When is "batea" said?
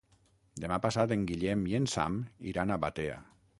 2.87-3.23